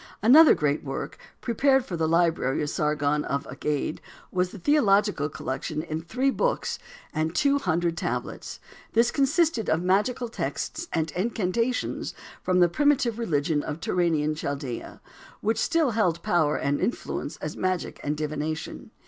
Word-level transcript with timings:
Another 0.23 0.55
great 0.55 0.83
work, 0.83 1.19
prepared 1.41 1.85
for 1.85 1.95
the 1.95 2.07
library 2.07 2.63
of 2.63 2.71
Sargon, 2.71 3.23
of 3.23 3.45
Agade, 3.45 4.01
was 4.31 4.51
a 4.51 4.57
theological 4.57 5.29
collection 5.29 5.83
in 5.83 6.01
three 6.01 6.31
books 6.31 6.79
and 7.13 7.35
two 7.35 7.59
hundred 7.59 7.97
tablets. 7.97 8.59
This 8.93 9.11
consisted 9.11 9.69
of 9.69 9.83
magical 9.83 10.27
texts 10.27 10.87
and 10.91 11.11
incantations 11.11 12.15
from 12.41 12.61
the 12.61 12.67
primitive 12.67 13.19
religion 13.19 13.61
of 13.61 13.79
Turanian 13.79 14.33
Chaldea, 14.35 15.01
which 15.39 15.59
still 15.59 15.91
held 15.91 16.23
power 16.23 16.55
and 16.57 16.79
influence 16.81 17.37
as 17.37 17.55
magic 17.55 17.99
and 18.03 18.17
divination. 18.17 18.89